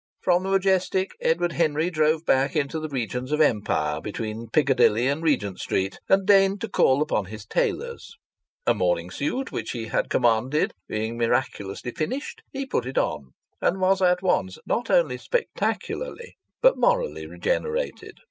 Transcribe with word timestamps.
From 0.19 0.41
the 0.41 0.49
Majestic 0.49 1.11
Edward 1.21 1.51
Henry 1.51 1.91
drove 1.91 2.25
back 2.25 2.55
into 2.55 2.79
the 2.79 2.89
regions 2.89 3.31
of 3.31 3.39
Empire, 3.39 4.01
between 4.01 4.49
Piccadilly 4.49 5.05
and 5.07 5.21
Regent 5.21 5.59
Street, 5.59 5.99
and 6.09 6.25
deigned 6.25 6.59
to 6.61 6.67
call 6.69 7.03
upon 7.03 7.25
his 7.25 7.45
tailors. 7.45 8.15
A 8.65 8.73
morning 8.73 9.11
suit 9.11 9.51
which 9.51 9.73
he 9.73 9.85
had 9.89 10.09
commanded 10.09 10.73
being 10.87 11.19
miraculously 11.19 11.91
finished, 11.91 12.41
he 12.51 12.65
put 12.65 12.87
it 12.87 12.97
on, 12.97 13.33
and 13.61 13.79
was 13.79 14.01
at 14.01 14.23
once 14.23 14.57
not 14.65 14.89
only 14.89 15.19
spectacularly 15.19 16.35
but 16.63 16.79
morally 16.79 17.27
regenerated. 17.27 18.17